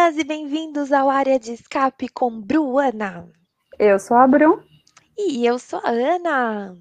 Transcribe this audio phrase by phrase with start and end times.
[0.00, 3.30] Bem-vindas e bem-vindos ao Área de Escape com Bruana.
[3.78, 4.62] Eu sou a Bru.
[5.16, 6.74] E eu sou a Ana.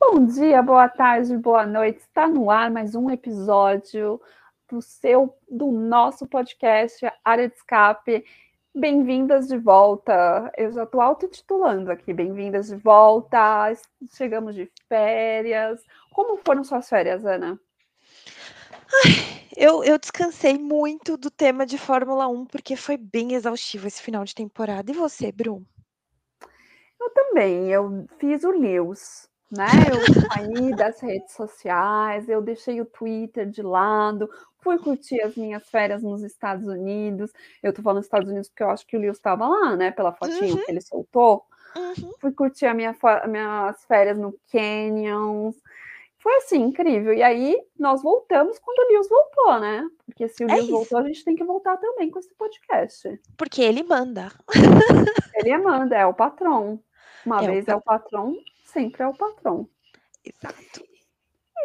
[0.00, 2.00] Bom dia, boa tarde, boa noite.
[2.00, 4.20] Está no ar mais um episódio
[4.68, 8.24] do seu, do nosso podcast Área de Escape.
[8.74, 10.50] Bem-vindas de volta.
[10.58, 12.12] Eu já estou autotitulando aqui.
[12.12, 13.72] Bem-vindas de volta.
[14.10, 15.80] Chegamos de férias.
[16.12, 17.58] Como foram suas férias, Ana?
[19.04, 24.02] Ai, eu, eu descansei muito do tema de Fórmula 1, porque foi bem exaustivo esse
[24.02, 24.90] final de temporada.
[24.90, 25.62] E você, Bru?
[27.00, 27.68] Eu também.
[27.68, 29.66] Eu fiz o Lewis, né?
[29.90, 34.28] Eu saí das redes sociais, eu deixei o Twitter de lado,
[34.60, 37.32] fui curtir as minhas férias nos Estados Unidos.
[37.62, 39.90] Eu tô falando Estados Unidos porque eu acho que o Lewis estava lá, né?
[39.90, 40.64] Pela fotinha Uhum.
[40.64, 41.44] que ele soltou.
[41.76, 42.12] Uhum.
[42.20, 42.96] Fui curtir a minha,
[43.26, 45.56] minhas férias no Canyons.
[46.20, 47.14] Foi assim, incrível.
[47.14, 49.88] E aí nós voltamos quando o Lewis voltou, né?
[50.04, 50.72] Porque se o É Lewis isso.
[50.72, 53.20] voltou, a gente tem que voltar também com esse podcast.
[53.36, 54.32] Porque ele manda.
[55.34, 56.82] Ele manda, é o patrão.
[57.24, 59.68] Uma É o vez é o patrão, sempre é o patrão.
[60.24, 60.84] Exato.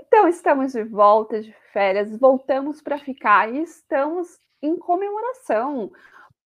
[0.06, 5.92] Então, estamos de volta de férias, voltamos para ficar e estamos em comemoração.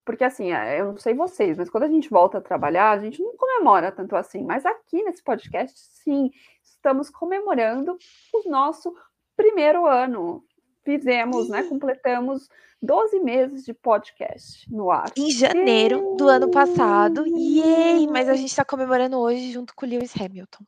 [0.06, 3.00] Porque, assim, é, eu não sei vocês, mas quando a gente volta a trabalhar, a
[3.00, 4.44] gente não comemora tanto assim.
[4.44, 6.32] Mas aqui nesse podcast, sim,
[6.78, 7.98] estamos comemorando
[8.34, 8.96] o nosso
[9.36, 10.44] primeiro ano.
[10.84, 11.64] Fizemos, né?
[11.64, 12.48] Completamos
[12.82, 15.12] 12 meses de podcast no ar.
[15.18, 17.26] Em janeiro do ano passado.
[17.28, 18.08] Yay!
[18.08, 20.64] Mas a gente tá comemorando hoje junto com o Lewis Hamilton.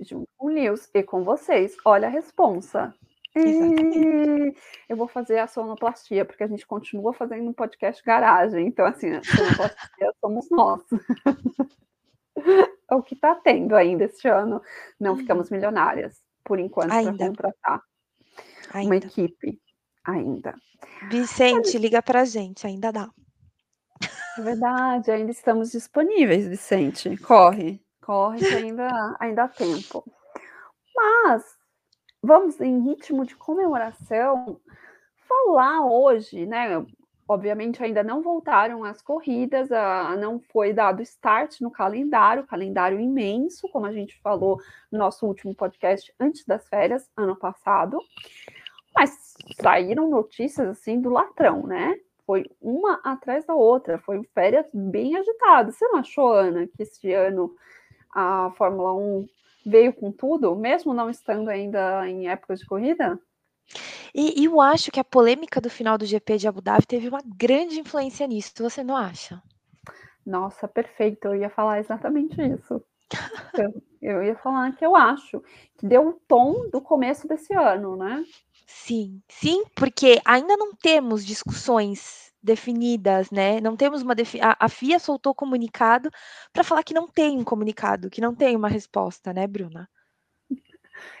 [0.00, 1.76] junto com o Lewis e com vocês.
[1.84, 2.94] Olha a responsa.
[3.34, 4.56] Exatamente.
[4.88, 8.66] Eu vou fazer a sonoplastia, porque a gente continua fazendo um podcast garagem.
[8.66, 10.82] Então, assim, a sonoplastia somos nós.
[12.90, 14.60] O que está tendo ainda este ano.
[15.00, 15.18] Não Uhum.
[15.18, 17.26] ficamos milionárias, por enquanto, para Ainda.
[17.28, 17.82] contratar
[18.74, 19.06] uma Ainda.
[19.06, 19.58] equipe.
[20.04, 20.54] Ainda.
[21.10, 23.08] Vicente, liga pra gente, ainda dá.
[24.38, 27.16] É verdade, ainda estamos disponíveis, Vicente.
[27.18, 30.04] Corre, corre que ainda, ainda há tempo.
[30.94, 31.44] Mas
[32.22, 34.60] vamos em ritmo de comemoração
[35.28, 36.84] falar hoje, né?
[37.28, 43.68] Obviamente ainda não voltaram as corridas, a- não foi dado start no calendário, calendário imenso,
[43.68, 44.60] como a gente falou
[44.90, 47.98] no nosso último podcast antes das férias, ano passado.
[48.94, 51.96] Mas saíram notícias assim do latrão, né?
[52.26, 55.76] Foi uma atrás da outra, foi férias bem agitadas.
[55.76, 57.54] Você não achou, Ana, que este ano
[58.14, 59.26] a Fórmula 1
[59.64, 63.18] veio com tudo, mesmo não estando ainda em época de corrida?
[64.14, 67.22] E, eu acho que a polêmica do final do GP de Abu Dhabi teve uma
[67.24, 69.42] grande influência nisso, você não acha?
[70.24, 72.82] Nossa, perfeito, eu ia falar exatamente isso.
[73.54, 75.42] Eu, eu ia falar que eu acho
[75.76, 78.24] que deu o tom do começo desse ano, né?
[78.66, 83.60] Sim, sim, porque ainda não temos discussões definidas, né?
[83.60, 86.10] Não temos uma defi a, a FIA soltou comunicado
[86.52, 89.88] para falar que não tem um comunicado, que não tem uma resposta, né, Bruna?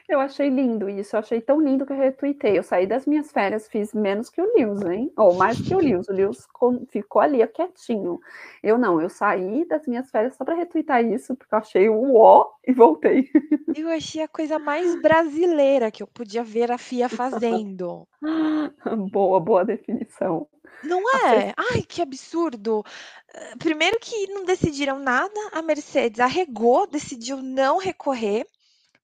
[0.08, 2.58] Eu achei lindo isso, eu achei tão lindo que eu retuitei.
[2.58, 5.12] Eu saí das minhas férias, fiz menos que o Lewis, hein?
[5.16, 6.08] Ou mais que o Lewis.
[6.08, 8.20] O Lewis co- ficou ali quietinho.
[8.62, 12.14] Eu não, eu saí das minhas férias só para retuitar isso, porque eu achei o
[12.16, 13.30] ó e voltei.
[13.74, 18.06] Eu achei a coisa mais brasileira que eu podia ver a FIA fazendo.
[19.10, 20.46] boa, boa definição.
[20.84, 21.54] Não é?
[21.56, 22.84] Ai, que absurdo.
[23.58, 28.46] Primeiro que não decidiram nada, a Mercedes arregou, decidiu não recorrer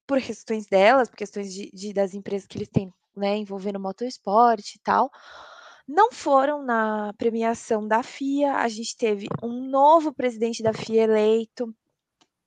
[0.09, 4.75] por questões delas, por questões de, de- das empresas que eles têm, né, envolvendo motorsport
[4.75, 5.11] e tal.
[5.89, 11.75] Não foram na premiação da FIA, a gente teve um novo presidente da FIA eleito,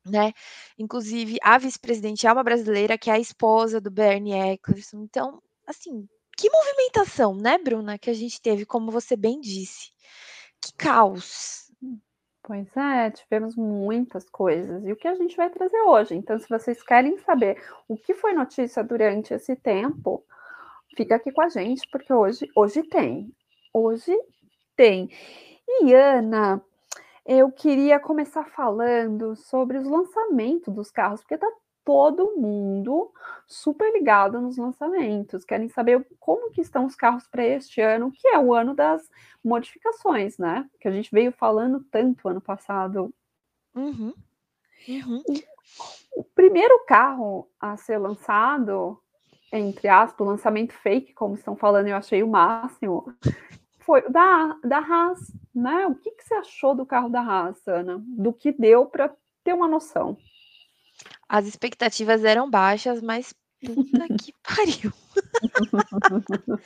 [0.05, 0.33] né?
[0.77, 5.03] Inclusive, a vice-presidente é uma brasileira, que é a esposa do Bernie Eccleston.
[5.03, 6.07] Então, assim,
[6.37, 9.91] que movimentação, né, Bruna, que a gente teve, como você bem disse.
[10.61, 11.70] Que caos.
[12.51, 14.83] Pois é, tivemos muitas coisas.
[14.83, 16.15] E o que a gente vai trazer hoje?
[16.15, 20.21] Então, se vocês querem saber o que foi notícia durante esse tempo,
[20.97, 23.33] fica aqui com a gente, porque hoje, hoje tem.
[23.73, 24.13] Hoje
[24.75, 25.09] tem.
[25.65, 26.61] E Ana,
[27.25, 31.49] eu queria começar falando sobre os lançamentos dos carros, porque tá
[31.83, 33.11] todo mundo
[33.47, 35.43] super ligado nos lançamentos.
[35.43, 39.09] Querem saber como que estão os carros para este ano, que é o ano das
[39.43, 40.69] modificações, né?
[40.79, 43.13] Que a gente veio falando tanto ano passado.
[43.75, 44.13] Uhum.
[44.87, 45.23] Uhum.
[46.15, 48.99] O primeiro carro a ser lançado,
[49.51, 53.13] entre aspas, lançamento fake, como estão falando, eu achei o máximo,
[53.79, 55.19] foi o da, da Haas,
[55.53, 55.87] né?
[55.87, 58.01] O que, que você achou do carro da Haas, Ana?
[58.05, 59.13] Do que deu para
[59.43, 60.17] ter uma noção?
[61.33, 63.33] As expectativas eram baixas, mas
[63.65, 64.91] puta que pariu.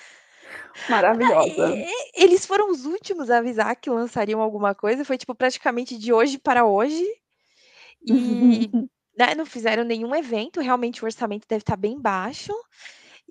[0.89, 1.75] Maravilhosa.
[2.15, 6.39] Eles foram os últimos a avisar que lançariam alguma coisa, foi, tipo, praticamente de hoje
[6.39, 7.05] para hoje.
[8.07, 8.11] E,
[9.15, 12.51] né, não fizeram nenhum evento, realmente o orçamento deve estar bem baixo.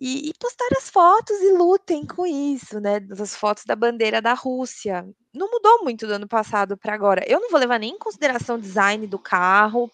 [0.01, 3.01] E, e postaram as fotos e lutem com isso, né?
[3.19, 5.07] As fotos da bandeira da Rússia.
[5.33, 7.25] Não mudou muito do ano passado para agora.
[7.29, 9.91] Eu não vou levar nem em consideração o design do carro,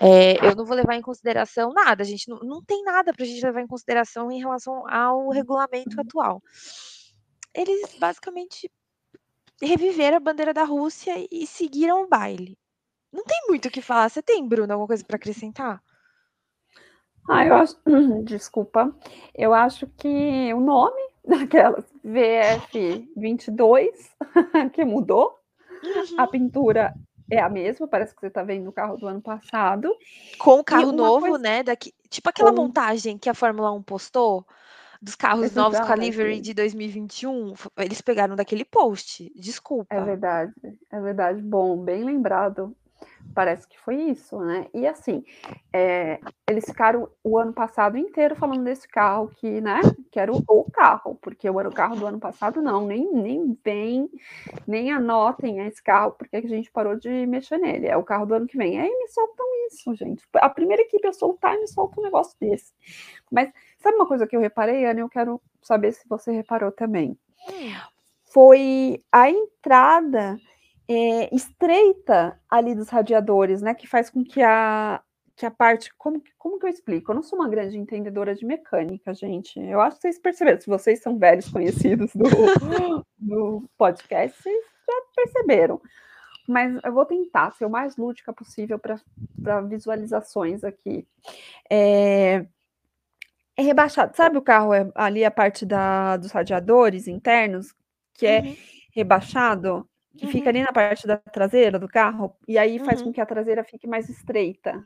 [0.00, 2.02] é, eu não vou levar em consideração nada.
[2.02, 5.30] A gente não, não tem nada para a gente levar em consideração em relação ao
[5.30, 6.42] regulamento atual.
[7.54, 8.70] Eles basicamente
[9.60, 12.56] reviveram a bandeira da Rússia e seguiram o baile.
[13.12, 14.08] Não tem muito o que falar.
[14.08, 15.82] Você tem, Bruno, alguma coisa para acrescentar?
[17.28, 17.76] Ah, eu acho.
[18.24, 18.92] Desculpa.
[19.34, 23.90] Eu acho que o nome daquelas VF22
[24.72, 25.38] que mudou.
[25.82, 26.16] Uhum.
[26.18, 26.94] A pintura
[27.30, 29.94] é a mesma, parece que você está vendo o carro do ano passado.
[30.38, 31.38] Com o carro novo, coisa...
[31.38, 31.62] né?
[31.62, 32.56] Daqui, tipo aquela com...
[32.56, 34.46] montagem que a Fórmula 1 postou
[35.00, 39.32] dos carros é novos com a livery de 2021, eles pegaram daquele post.
[39.36, 39.94] Desculpa.
[39.94, 40.52] É verdade,
[40.90, 41.40] é verdade.
[41.40, 42.74] Bom, bem lembrado
[43.34, 44.66] parece que foi isso, né?
[44.74, 45.24] E assim,
[45.72, 49.80] é, eles ficaram o ano passado inteiro falando desse carro que, né,
[50.10, 53.58] que era o, o carro, porque o, o carro do ano passado não, nem, nem
[53.64, 54.08] vem,
[54.66, 58.34] nem anotem esse carro, porque a gente parou de mexer nele, é o carro do
[58.34, 58.80] ano que vem.
[58.80, 60.24] Aí me soltam isso, gente.
[60.34, 62.72] A primeira equipe a soltar me solta um negócio desse.
[63.30, 65.00] Mas sabe uma coisa que eu reparei, Ana?
[65.00, 67.18] Eu quero saber se você reparou também.
[67.48, 67.72] Hum.
[68.24, 70.38] Foi a entrada
[70.88, 73.74] é, estreita ali dos radiadores, né?
[73.74, 75.02] Que faz com que a,
[75.36, 75.92] que a parte.
[75.96, 77.10] Como, como que eu explico?
[77.10, 79.60] Eu não sou uma grande entendedora de mecânica, gente.
[79.60, 80.60] Eu acho que vocês perceberam.
[80.60, 82.24] Se vocês são velhos conhecidos do,
[83.18, 85.80] do podcast, vocês já perceberam.
[86.48, 91.06] Mas eu vou tentar ser o mais lúdica possível para visualizações aqui.
[91.68, 92.46] É,
[93.54, 94.16] é rebaixado.
[94.16, 97.74] Sabe o carro é, ali, a parte da, dos radiadores internos,
[98.14, 98.56] que é uhum.
[98.94, 99.86] rebaixado?
[100.16, 100.32] Que uhum.
[100.32, 103.06] fica ali na parte da traseira do carro, e aí faz uhum.
[103.06, 104.82] com que a traseira fique mais estreita.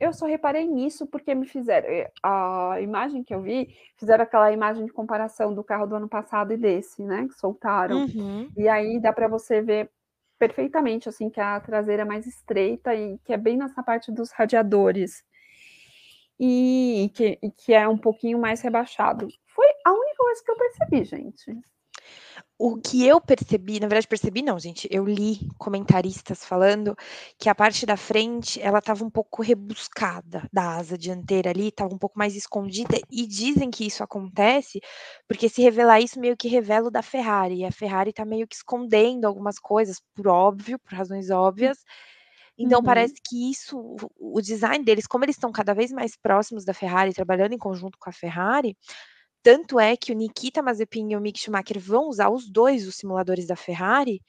[0.00, 1.88] Eu só reparei nisso porque me fizeram.
[1.88, 6.08] Eh, a imagem que eu vi, fizeram aquela imagem de comparação do carro do ano
[6.08, 7.26] passado e desse, né?
[7.26, 8.04] Que soltaram.
[8.04, 8.48] Uhum.
[8.56, 9.90] E aí dá para você ver
[10.38, 14.30] perfeitamente, assim, que a traseira é mais estreita e que é bem nessa parte dos
[14.30, 15.24] radiadores.
[16.38, 19.26] E que, que é um pouquinho mais rebaixado.
[19.48, 21.60] Foi a única coisa que eu percebi, gente
[22.58, 26.96] o que eu percebi, na verdade percebi não, gente, eu li comentaristas falando
[27.38, 31.94] que a parte da frente, ela estava um pouco rebuscada da asa dianteira ali, estava
[31.94, 34.80] um pouco mais escondida, e dizem que isso acontece,
[35.28, 38.48] porque se revelar isso meio que revela o da Ferrari, e a Ferrari está meio
[38.48, 41.78] que escondendo algumas coisas, por óbvio, por razões óbvias,
[42.58, 42.84] então uhum.
[42.84, 47.14] parece que isso, o design deles, como eles estão cada vez mais próximos da Ferrari,
[47.14, 48.76] trabalhando em conjunto com a Ferrari,
[49.42, 52.96] tanto é que o Nikita Mazepin e o Mick Schumacher vão usar os dois os
[52.96, 54.22] simuladores da Ferrari.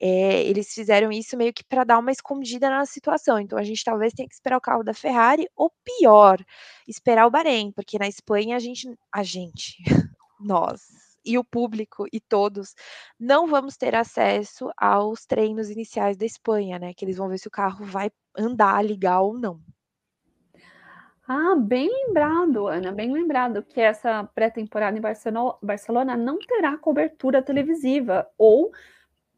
[0.00, 3.38] É, eles fizeram isso meio que para dar uma escondida na situação.
[3.40, 6.38] Então a gente talvez tenha que esperar o carro da Ferrari, ou pior,
[6.86, 9.76] esperar o Bahrein, porque na Espanha a gente, a gente,
[10.40, 10.82] nós
[11.24, 12.74] e o público e todos
[13.18, 16.92] não vamos ter acesso aos treinos iniciais da Espanha, né?
[16.94, 19.60] Que eles vão ver se o carro vai andar, ligar ou não.
[21.26, 25.00] Ah, bem lembrado, Ana, bem lembrado que essa pré-temporada em
[25.62, 28.70] Barcelona não terá cobertura televisiva ou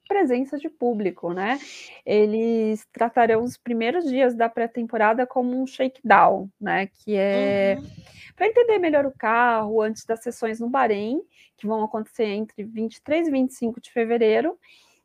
[0.09, 1.59] presença de público, né?
[2.05, 6.87] Eles tratarão os primeiros dias da pré-temporada como um shakedown, né?
[6.89, 7.87] Que é uhum.
[8.35, 11.23] para entender melhor o carro antes das sessões no Bahrein,
[11.57, 14.59] que vão acontecer entre 23 e 25 de fevereiro,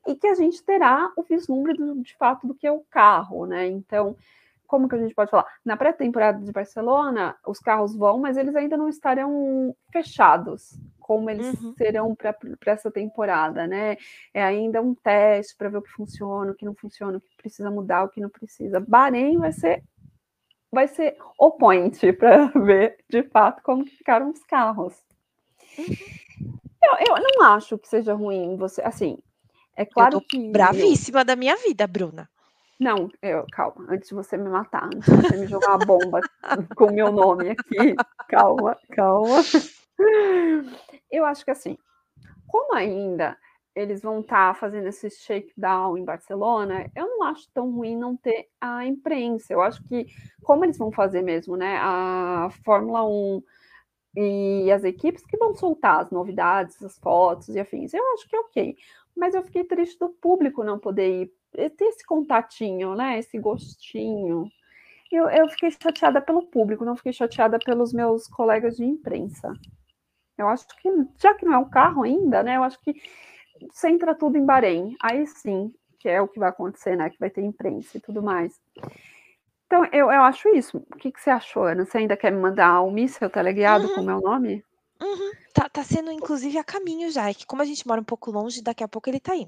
[0.07, 3.45] e que a gente terá o vislumbre do, de fato do que é o carro,
[3.45, 3.67] né?
[3.67, 4.15] Então,
[4.71, 5.45] como que a gente pode falar?
[5.65, 11.61] Na pré-temporada de Barcelona, os carros vão, mas eles ainda não estarão fechados, como eles
[11.61, 11.73] uhum.
[11.77, 12.33] serão para
[12.67, 13.97] essa temporada, né?
[14.33, 17.35] É ainda um teste para ver o que funciona, o que não funciona, o que
[17.35, 18.79] precisa mudar, o que não precisa.
[18.79, 19.83] Bahrein vai ser
[20.71, 24.95] vai ser o point para ver de fato como ficaram os carros.
[25.77, 25.85] Uhum.
[26.81, 29.17] Eu, eu não acho que seja ruim você, assim,
[29.75, 32.29] é claro eu tô que bravíssima da minha vida, Bruna.
[32.81, 36.19] Não, eu, calma, antes de você me matar, antes de você me jogar uma bomba
[36.75, 37.95] com o meu nome aqui,
[38.27, 39.35] calma, calma.
[41.11, 41.77] Eu acho que assim,
[42.47, 43.37] como ainda
[43.75, 48.17] eles vão estar tá fazendo esse shakedown em Barcelona, eu não acho tão ruim não
[48.17, 49.53] ter a imprensa.
[49.53, 50.07] Eu acho que,
[50.41, 51.77] como eles vão fazer mesmo, né?
[51.79, 53.43] A Fórmula 1
[54.15, 58.35] e as equipes que vão soltar as novidades, as fotos e afins, eu acho que
[58.35, 58.75] é ok.
[59.15, 63.19] Mas eu fiquei triste do público não poder ir ter esse contatinho, né?
[63.19, 64.49] Esse gostinho.
[65.11, 69.53] Eu, eu fiquei chateada pelo público, não fiquei chateada pelos meus colegas de imprensa.
[70.37, 72.57] Eu acho que, já que não é um carro ainda, né?
[72.57, 72.95] Eu acho que
[73.71, 74.95] centra tudo em Bahrein.
[75.01, 77.09] Aí sim, que é o que vai acontecer, né?
[77.09, 78.59] Que vai ter imprensa e tudo mais.
[79.67, 80.77] Então, eu, eu acho isso.
[80.77, 81.85] O que, que você achou, Ana?
[81.85, 83.95] Você ainda quer me mandar um míssel teleguiado uhum.
[83.95, 84.63] com o meu nome?
[85.01, 85.31] Uhum.
[85.53, 87.29] Tá, tá sendo, inclusive, a caminho já.
[87.29, 89.47] É que como a gente mora um pouco longe, daqui a pouco ele tá aí.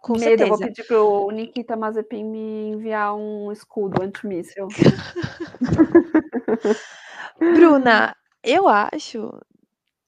[0.00, 0.44] Com Medo, certeza.
[0.44, 4.68] eu vou pedir pro Nikita Mazepin me enviar um escudo antimíssel.
[7.38, 9.30] Bruna, eu acho.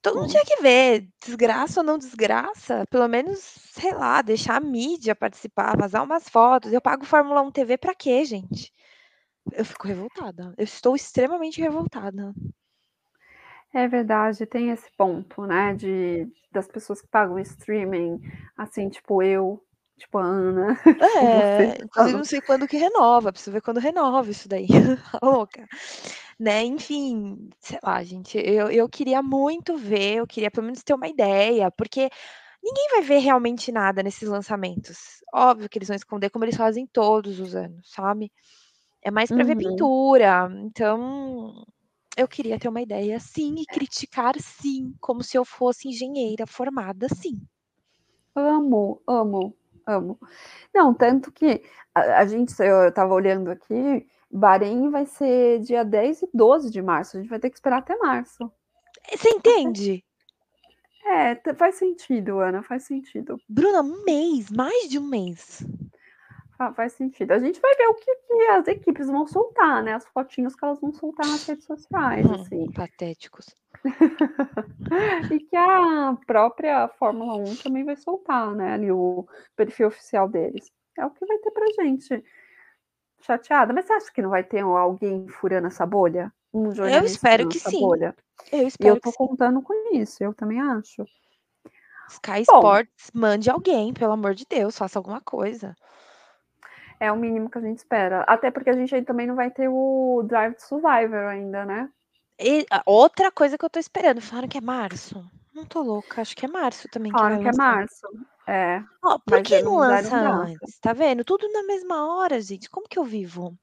[0.01, 4.59] Todo mundo tinha que ver, desgraça ou não desgraça, pelo menos, sei lá, deixar a
[4.59, 6.73] mídia participar, vazar umas fotos.
[6.73, 8.73] Eu pago Fórmula 1 TV pra quê, gente?
[9.51, 10.53] Eu fico revoltada.
[10.57, 12.33] Eu estou extremamente revoltada.
[13.73, 18.21] É verdade, tem esse ponto, né, de das pessoas que pagam streaming,
[18.55, 19.59] assim, tipo eu,
[19.97, 20.79] tipo Ana.
[21.21, 24.67] É, inclusive não sei quando que renova, preciso ver quando renova isso daí.
[25.11, 25.67] Tá louca.
[26.39, 30.93] Né, enfim, sei lá, gente, eu, eu queria muito ver, eu queria pelo menos ter
[30.93, 32.09] uma ideia, porque
[32.61, 35.23] ninguém vai ver realmente nada nesses lançamentos.
[35.33, 38.31] Óbvio que eles vão esconder como eles fazem todos os anos, sabe?
[39.01, 39.45] É mais para uhum.
[39.45, 40.49] ver pintura.
[40.63, 41.65] Então,
[42.17, 47.07] eu queria ter uma ideia sim e criticar sim, como se eu fosse engenheira formada
[47.09, 47.41] sim.
[48.35, 50.19] Amo, amo, amo.
[50.73, 51.63] Não, tanto que
[51.93, 56.81] a, a gente, eu estava olhando aqui, Bahrein vai ser dia 10 e 12 de
[56.81, 58.51] março, a gente vai ter que esperar até março.
[59.11, 60.03] Você entende?
[61.05, 63.39] É, faz sentido, Ana, faz sentido.
[63.47, 65.65] Bruna, um mês, mais de um mês.
[66.63, 67.31] Ah, faz sentido.
[67.31, 69.93] A gente vai ver o que, que, as equipes vão soltar, né?
[69.93, 72.71] As fotinhos que elas vão soltar nas redes sociais, hum, assim.
[72.71, 73.53] Patéticos.
[75.31, 78.73] e que a própria Fórmula 1 também vai soltar, né?
[78.73, 79.27] Ali o
[79.57, 80.71] perfil oficial deles.
[80.97, 82.23] É o que vai ter pra gente.
[83.19, 83.73] Chateada.
[83.73, 86.31] Mas você acha que não vai ter alguém furando essa bolha?
[86.53, 87.81] Um eu espero que sim.
[87.81, 88.15] Bolha?
[88.51, 89.65] Eu espero e eu tô contando sim.
[89.65, 91.03] com isso, eu também acho.
[92.09, 95.75] Sky Bom, Sports, mande alguém, pelo amor de Deus, faça alguma coisa.
[97.03, 98.21] É o mínimo que a gente espera.
[98.21, 101.89] Até porque a gente também não vai ter o Drive to Survivor ainda, né?
[102.39, 105.21] E, outra coisa que eu tô esperando, falaram que é março.
[105.53, 107.11] Não tô louca, acho que é março também.
[107.11, 108.07] Falaram que, que é março.
[108.47, 108.81] É.
[109.03, 110.79] Oh, por que não lança antes?
[110.79, 111.25] Tá vendo?
[111.25, 112.69] Tudo na mesma hora, gente.
[112.69, 113.53] Como que eu vivo?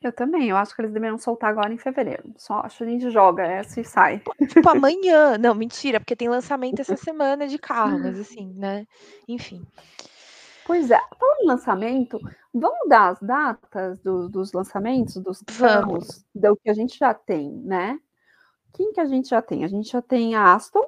[0.00, 2.32] Eu também, eu acho que eles deveriam soltar agora em fevereiro.
[2.36, 4.22] Só acho que a gente joga essa e sai.
[4.48, 5.36] Tipo, amanhã.
[5.36, 8.86] Não, mentira, porque tem lançamento essa semana de carro, mas assim, né?
[9.26, 9.66] Enfim.
[10.66, 12.18] Pois é, falando em lançamento,
[12.52, 17.52] vamos dar as datas do, dos lançamentos dos carros, do que a gente já tem,
[17.52, 18.00] né?
[18.72, 19.64] Quem que a gente já tem?
[19.64, 20.84] A gente já tem a Aston.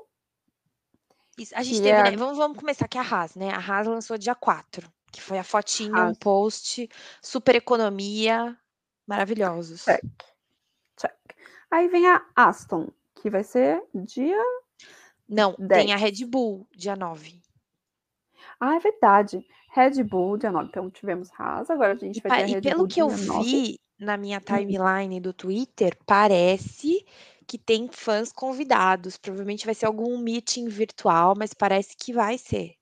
[1.39, 2.11] Isso, a gente teve, é...
[2.11, 2.17] né?
[2.17, 3.51] Vamos, vamos começar que a Haas, né?
[3.51, 6.11] A Haas lançou dia 4, que foi a fotinha, Haas.
[6.11, 6.89] um post,
[7.23, 8.59] super economia,
[9.07, 9.85] maravilhosos.
[9.85, 10.03] Check.
[10.97, 11.15] Check.
[11.71, 14.43] Aí vem a Aston, que vai ser dia.
[15.29, 15.85] Não, 10.
[15.85, 17.41] tem a Red Bull, dia 9.
[18.61, 19.47] Ah, é verdade.
[19.79, 20.69] Red Bull, dia 9.
[20.69, 23.09] Então tivemos Haas, agora a gente vai ter a Red E pelo Bull que eu
[23.09, 24.41] vi na minha hum.
[24.41, 27.07] timeline do Twitter, parece
[27.47, 29.17] que tem fãs convidados.
[29.17, 32.75] Provavelmente vai ser algum meeting virtual, mas parece que vai ser.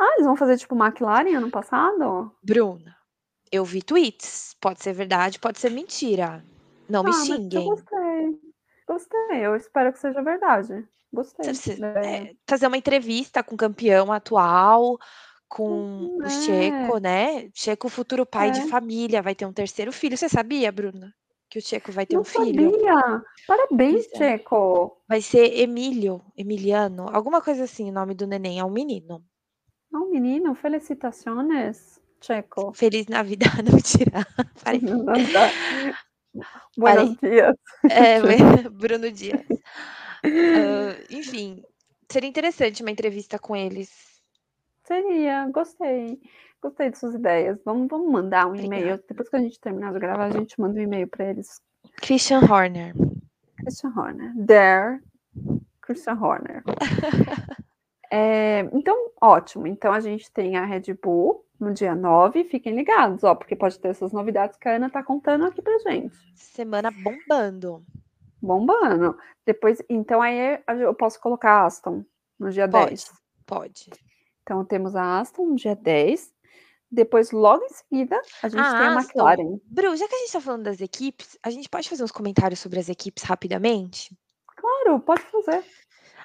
[0.00, 2.32] Ah, eles vão fazer tipo McLaren ano passado?
[2.42, 2.96] Bruna,
[3.50, 4.56] eu vi tweets.
[4.60, 6.44] Pode ser verdade, pode ser mentira.
[6.88, 7.64] Não me ah, xinguem.
[7.64, 8.40] eu gostei.
[8.88, 9.46] Gostei.
[9.46, 10.88] Eu espero que seja verdade.
[11.12, 11.50] Gostei.
[12.02, 14.98] É, fazer uma entrevista com o campeão atual,
[15.52, 17.00] com hum, o Checo, é.
[17.00, 17.50] né?
[17.52, 18.52] Checo, futuro pai é.
[18.52, 20.16] de família, vai ter um terceiro filho.
[20.16, 21.14] Você sabia, Bruna?
[21.50, 22.70] Que o Checo vai ter Não um filho?
[22.70, 23.22] Sabia.
[23.46, 24.16] Parabéns, é.
[24.16, 24.96] Checo.
[25.06, 28.60] Vai ser Emílio, Emiliano, alguma coisa assim, o nome do neném.
[28.60, 29.22] É um menino.
[29.92, 30.54] É um menino?
[30.54, 32.72] Felicitações, Checo.
[32.72, 34.26] Feliz Navidad, não mentira.
[36.78, 37.54] Buenos dias.
[37.90, 38.18] É,
[38.72, 39.44] Bruno Dias.
[40.24, 41.62] Uh, enfim,
[42.10, 44.11] seria interessante uma entrevista com eles.
[44.84, 46.20] Seria, gostei.
[46.60, 47.58] Gostei de suas ideias.
[47.64, 49.02] Vamos, vamos mandar um e-mail.
[49.08, 51.60] Depois que a gente terminar de gravar, a gente manda um e-mail para eles.
[52.00, 52.94] Christian Horner.
[53.58, 54.32] Christian Horner.
[54.46, 55.00] There,
[55.80, 56.62] Christian Horner.
[58.10, 59.66] é, então, ótimo.
[59.66, 62.44] Então, a gente tem a Red Bull no dia 9.
[62.44, 65.78] Fiquem ligados, ó, porque pode ter essas novidades que a Ana tá contando aqui pra
[65.78, 66.16] gente.
[66.34, 67.84] Semana bombando
[68.42, 69.16] bombando.
[69.46, 72.04] Depois, então aí eu posso colocar Aston
[72.38, 73.12] no dia pode, 10.
[73.46, 73.90] Pode.
[74.42, 76.32] Então temos a Aston no dia 10.
[76.90, 79.00] Depois, logo em seguida, a gente a tem a Aston.
[79.00, 79.60] McLaren.
[79.64, 82.60] Bru, já que a gente está falando das equipes, a gente pode fazer uns comentários
[82.60, 84.14] sobre as equipes rapidamente?
[84.46, 85.64] Claro, pode fazer.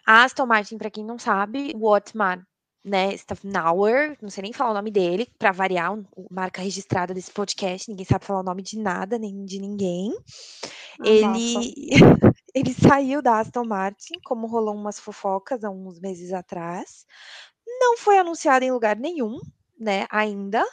[0.06, 2.46] A Aston Martin, para quem não sabe, o Otmar
[2.88, 7.32] né, Staffnauer, não sei nem falar o nome dele, para variar, um, marca registrada desse
[7.32, 10.16] podcast, ninguém sabe falar o nome de nada, nem de ninguém.
[11.04, 11.90] Ele,
[12.56, 17.06] ele saiu da Aston Martin, como rolou umas fofocas há uns meses atrás.
[17.80, 19.40] Não foi anunciado em lugar nenhum,
[19.80, 20.64] né, ainda.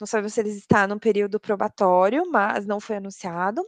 [0.00, 3.66] Não sabemos se ele está no período probatório, mas não foi anunciado.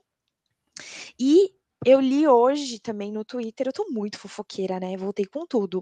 [1.18, 1.52] E
[1.84, 4.96] eu li hoje também no Twitter, eu tô muito fofoqueira, né?
[4.96, 5.80] Voltei com tudo.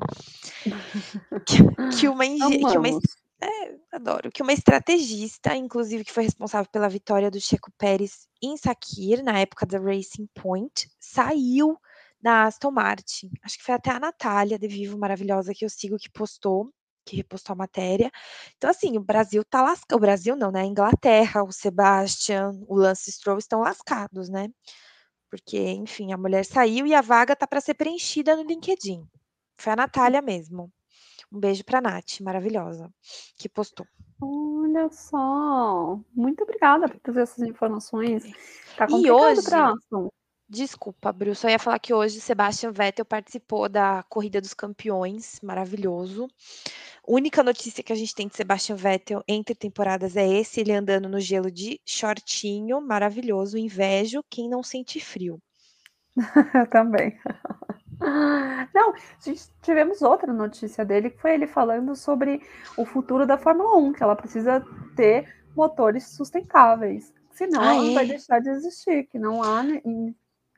[1.47, 3.01] que, que, uma, que uma
[3.41, 4.31] é, adoro.
[4.31, 9.39] Que uma estrategista, inclusive, que foi responsável pela vitória do Checo Pérez em Sakir, na
[9.39, 11.79] época da Racing Point, saiu
[12.21, 13.31] da Aston Martin.
[13.43, 16.73] Acho que foi até a Natália de Vivo, maravilhosa, que eu sigo, que postou,
[17.07, 18.11] que repostou a matéria.
[18.57, 19.97] Então, assim, o Brasil tá lascado.
[19.97, 20.63] O Brasil não, né?
[20.63, 24.49] A Inglaterra, o Sebastian, o Lance Stroll estão lascados, né?
[25.31, 29.07] Porque, enfim, a mulher saiu e a vaga tá para ser preenchida no LinkedIn.
[29.57, 30.71] Foi a Natália mesmo.
[31.33, 32.93] Um beijo para a Nath, maravilhosa,
[33.39, 33.87] que postou.
[34.21, 38.25] Olha só, muito obrigada por trazer essas informações.
[38.77, 39.41] Tá e hoje,
[40.49, 46.29] desculpa, Bruce, eu ia falar que hoje Sebastian Vettel participou da Corrida dos Campeões, maravilhoso.
[47.07, 51.09] Única notícia que a gente tem de Sebastian Vettel entre temporadas é esse, ele andando
[51.09, 55.41] no gelo de shortinho, maravilhoso, invejo quem não sente frio.
[56.71, 57.19] Também.
[58.75, 58.93] Não,
[59.63, 62.43] tivemos outra notícia dele, que foi ele falando sobre
[62.77, 65.27] o futuro da Fórmula 1, que ela precisa ter
[65.57, 67.13] motores sustentáveis.
[67.33, 67.95] Senão ah, ela é?
[67.95, 69.63] vai deixar de existir, que não há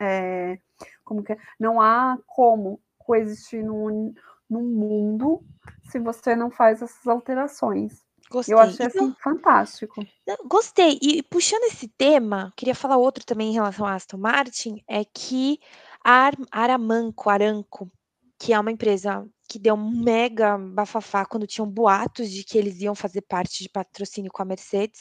[0.00, 0.58] é,
[1.04, 1.38] como que é?
[1.58, 4.12] não há como coexistir num,
[4.48, 5.42] num mundo
[5.90, 8.06] se você não faz essas alterações.
[8.30, 8.54] Gostei.
[8.54, 10.04] Eu achei assim, fantástico.
[10.44, 10.98] Gostei.
[11.00, 15.58] E puxando esse tema, queria falar outro também em relação a Aston Martin, é que
[16.04, 17.90] a Aramanco, Aranco,
[18.38, 22.94] que é uma empresa que deu mega bafafá quando tinham boatos de que eles iam
[22.94, 25.00] fazer parte de patrocínio com a Mercedes,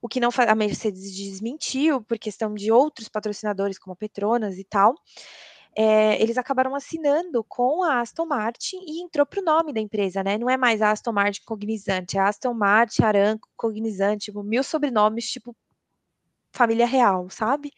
[0.00, 4.64] o que não a Mercedes desmentiu por questão de outros patrocinadores como a Petronas e
[4.64, 4.94] tal.
[5.76, 10.22] É, eles acabaram assinando com a Aston Martin e entrou para o nome da empresa,
[10.22, 10.36] né?
[10.38, 14.62] Não é mais a Aston Martin Cognizante, é a Aston Martin Aranco Cognizante, tipo, mil
[14.64, 15.54] sobrenomes, tipo
[16.52, 17.72] família real, sabe?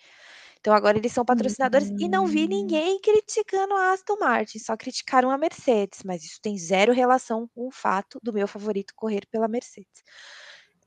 [0.62, 1.96] Então agora eles são patrocinadores uhum.
[1.98, 2.48] e não vi hum.
[2.48, 7.66] ninguém criticando a Aston Martin, só criticaram a Mercedes, mas isso tem zero relação com
[7.66, 10.04] o fato do meu favorito correr pela Mercedes.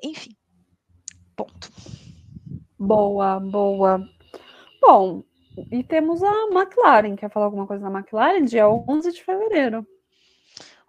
[0.01, 0.31] Enfim,
[1.35, 1.69] ponto.
[2.79, 4.01] Boa, boa.
[4.81, 5.25] Bom,
[5.69, 7.17] e temos a McLaren.
[7.17, 8.45] Quer falar alguma coisa da McLaren?
[8.45, 9.85] Dia 11 de fevereiro.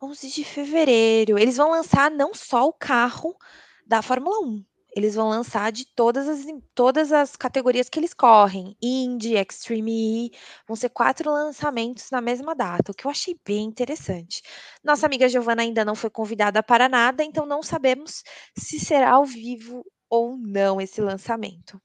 [0.00, 1.36] 11 de fevereiro.
[1.36, 3.36] Eles vão lançar não só o carro
[3.84, 4.64] da Fórmula 1,
[4.96, 8.74] eles vão lançar de todas as, todas as categorias que eles correm.
[8.82, 10.32] Indy, Extreme E,
[10.66, 14.40] vão ser quatro lançamentos na mesma data, o que eu achei bem interessante.
[14.82, 18.24] Nossa amiga Giovana ainda não foi convidada para nada, então não sabemos
[18.58, 21.78] se será ao vivo ou não esse lançamento.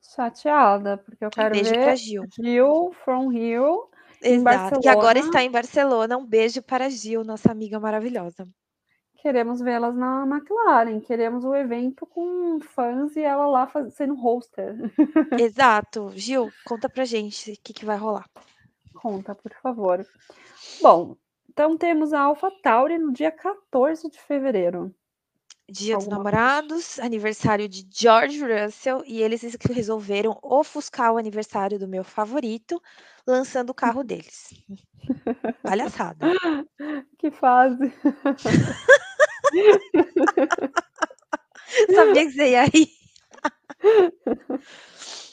[0.00, 2.24] Chateada, porque eu quero beijo ver para Gil.
[2.40, 3.90] Gil from Rio.
[4.22, 6.16] Exato, que agora está em Barcelona.
[6.16, 8.48] Um beijo para Gil, nossa amiga maravilhosa
[9.24, 14.76] queremos vê-las na McLaren, queremos o evento com fãs e ela lá faz, sendo hoster.
[15.40, 16.12] Exato.
[16.14, 18.28] Gil, conta pra gente o que, que vai rolar.
[18.92, 20.06] Conta, por favor.
[20.82, 21.16] Bom,
[21.48, 24.94] então temos a AlphaTauri no dia 14 de fevereiro.
[25.66, 27.04] Dia Alguma dos Namorados, coisa?
[27.06, 32.78] aniversário de George Russell, e eles resolveram ofuscar o aniversário do meu favorito,
[33.26, 34.52] lançando o carro deles.
[35.62, 36.26] Palhaçada.
[37.18, 37.90] Que fase.
[41.94, 42.88] Sabia que você ia rir.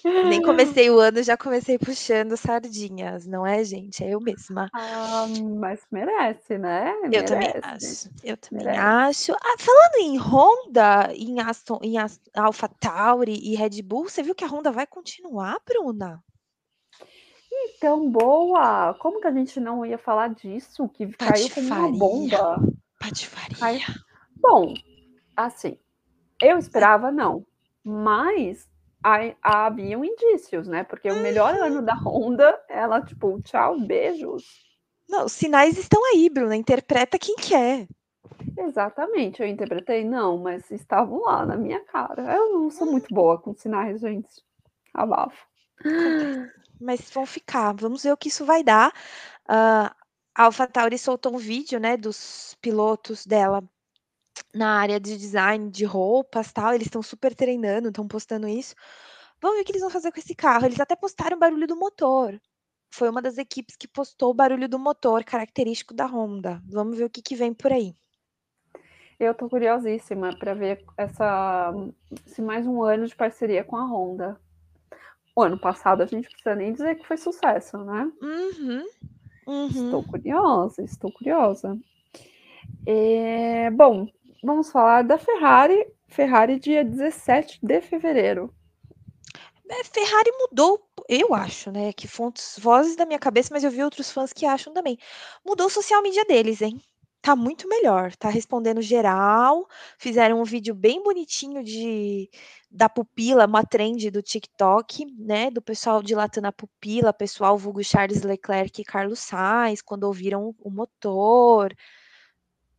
[0.04, 4.04] Nem comecei o ano, já comecei puxando sardinhas, não é, gente?
[4.04, 4.68] É eu mesma.
[4.74, 5.28] Ah,
[5.60, 6.94] mas merece, né?
[7.04, 7.16] Merece.
[7.16, 8.10] Eu também acho.
[8.24, 9.32] Eu também merece.
[9.32, 9.34] acho.
[9.34, 11.96] Ah, falando em Honda, em Aston, em
[12.36, 16.24] Alpha Tauri e Red Bull, você viu que a Honda vai continuar, Bruna?
[17.54, 18.96] Então, boa!
[18.96, 20.90] Como que a gente não ia falar disso?
[20.90, 22.60] Que caiu como uma bomba.
[23.00, 23.58] Patifaria.
[23.58, 23.82] Caiu...
[24.42, 24.74] Bom,
[25.36, 25.78] assim,
[26.42, 27.46] eu esperava não,
[27.84, 28.68] mas
[29.42, 30.84] haviam indícios, né?
[30.84, 31.64] Porque o melhor uhum.
[31.64, 34.44] ano da Honda, ela, tipo, tchau, beijos.
[35.08, 36.56] Não, os sinais estão aí, Bruna.
[36.56, 37.88] Interpreta quem quer.
[38.58, 42.36] Exatamente, eu interpretei, não, mas estavam lá na minha cara.
[42.36, 44.30] Eu não sou muito boa com sinais, gente.
[44.94, 45.46] Abafo.
[46.80, 48.90] Mas vão ficar, vamos ver o que isso vai dar.
[49.46, 49.94] Uh,
[50.34, 53.64] a AlphaTauri soltou um vídeo, né, dos pilotos dela
[54.54, 58.76] na área de design de roupas tal, eles estão super treinando, estão postando isso.
[59.42, 60.66] Vamos ver o que eles vão fazer com esse carro.
[60.66, 62.40] Eles até postaram o barulho do motor.
[62.94, 66.62] foi uma das equipes que postou o barulho do motor característico da Honda.
[66.70, 67.96] Vamos ver o que, que vem por aí.
[69.20, 71.72] Eu tô curiosíssima para ver essa
[72.26, 74.40] se mais um ano de parceria com a Honda.
[75.36, 78.12] O ano passado a gente precisa nem dizer que foi sucesso, né?
[78.22, 78.86] Uhum,
[79.48, 79.68] uhum.
[79.68, 81.80] Estou curiosa, estou curiosa.
[82.86, 84.08] É, bom,
[84.44, 85.88] vamos falar da Ferrari.
[86.08, 88.54] Ferrari, dia 17 de fevereiro.
[89.70, 91.94] É, Ferrari mudou, eu acho, né?
[91.94, 94.98] Que fontes, vozes da minha cabeça, mas eu vi outros fãs que acham também.
[95.46, 96.82] Mudou o social media deles, hein?
[97.22, 99.68] Tá muito melhor, tá respondendo geral.
[99.98, 102.30] Fizeram um vídeo bem bonitinho de
[102.70, 105.52] da pupila, uma trend do TikTok, né?
[105.52, 110.70] Do pessoal dilatando a pupila, pessoal vulgo Charles Leclerc e Carlos Sainz, quando ouviram o
[110.72, 111.74] motor.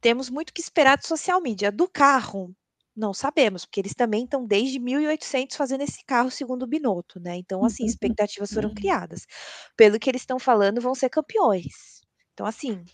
[0.02, 1.72] Temos muito que esperar do social media.
[1.72, 2.54] Do carro,
[2.94, 7.36] não sabemos, porque eles também estão desde 1800 fazendo esse carro, segundo o Binotto, né?
[7.36, 9.26] Então, assim, expectativas foram criadas.
[9.76, 12.02] Pelo que eles estão falando, vão ser campeões.
[12.34, 12.84] Então, assim,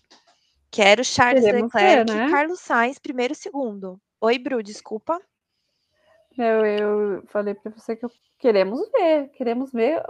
[0.70, 2.30] quero Charles Queremos Leclerc ver, e né?
[2.30, 4.00] Carlos Sainz primeiro e segundo.
[4.20, 5.20] Oi, Bru, desculpa.
[6.36, 10.02] Eu, eu falei para você que eu- queremos ver, queremos ver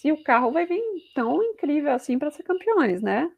[0.00, 0.80] se o carro vai vir
[1.14, 3.30] tão incrível assim para ser campeões, né?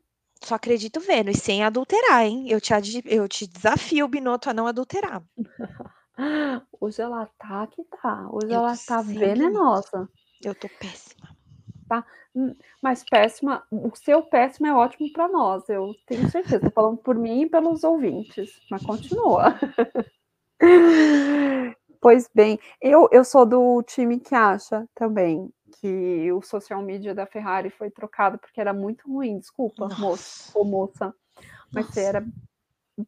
[0.42, 2.46] Só acredito vendo, e sem adulterar, hein?
[2.48, 2.72] Eu te,
[3.04, 5.22] eu te desafio, Binotto, a não adulterar.
[6.80, 10.08] Hoje ela tá que tá, hoje Eu ela tá venenosa.
[10.42, 11.28] Eu tô péssima.
[12.82, 16.70] Mas péssima, o seu péssimo é ótimo para nós, eu tenho certeza.
[16.70, 19.54] Falando por mim e pelos ouvintes, mas continua.
[22.00, 27.26] Pois bem, eu, eu sou do time que acha também que o social media da
[27.26, 29.38] Ferrari foi trocado porque era muito ruim.
[29.38, 30.58] Desculpa, moço Nossa.
[30.58, 31.14] ou moça,
[31.72, 32.00] mas Nossa.
[32.00, 32.26] era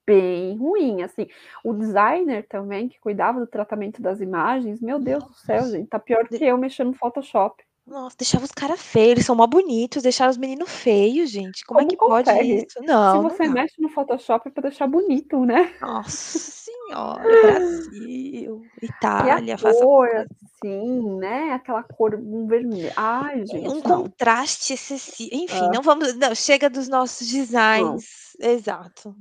[0.06, 1.26] bem ruim, assim.
[1.64, 5.70] O designer também, que cuidava do tratamento das imagens, meu Deus do céu, Nossa.
[5.72, 7.62] gente, tá pior do que eu mexendo no Photoshop.
[7.88, 11.64] Nossa, deixava os caras feios, eles são mó bonitos, deixaram os meninos feios, gente.
[11.64, 12.80] Como, é Como que pode isso?
[12.82, 13.52] Não, Se não você dá.
[13.54, 15.72] mexe no Photoshop é para deixar bonito, né?
[15.80, 21.52] Nossa senhora, Brasil, E Itália, a faça cor, assim, né?
[21.52, 22.92] Aquela cor um vermelho.
[22.96, 23.82] Ai, gente, Um não.
[23.82, 25.30] contraste excessivo.
[25.32, 25.70] Enfim, Ah.
[25.74, 26.14] não vamos.
[26.16, 28.36] Não, chega dos nossos designs.
[28.40, 29.14] Exato.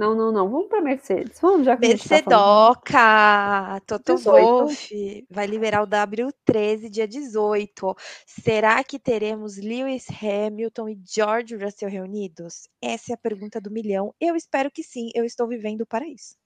[0.00, 0.48] Não, não, não.
[0.48, 1.38] Vamos para Mercedes.
[1.42, 1.86] Vamos, já que tá.
[1.86, 4.24] Mercedoca, Toto 18.
[4.24, 7.94] Wolff vai liberar o W13 dia 18.
[8.26, 12.66] Será que teremos Lewis Hamilton e George Russell reunidos?
[12.80, 14.14] Essa é a pergunta do milhão.
[14.18, 16.39] Eu espero que sim, eu estou vivendo para isso.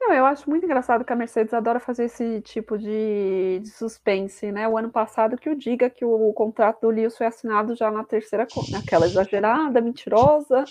[0.00, 4.52] Não, eu acho muito engraçado que a Mercedes adora fazer esse tipo de, de suspense,
[4.52, 4.68] né?
[4.68, 8.04] O ano passado que o diga que o contrato do Lewis foi assinado já na
[8.04, 10.64] terceira, naquela exagerada, mentirosa.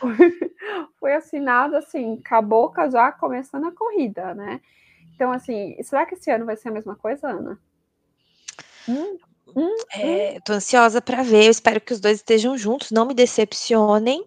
[0.98, 4.60] foi assinado assim, com a boca já começando a corrida, né?
[5.14, 7.58] Então, assim, será que esse ano vai ser a mesma coisa, Ana?
[8.88, 11.44] Hum, hum, É, tô ansiosa para ver.
[11.46, 14.24] Eu espero que os dois estejam juntos, não me decepcionem.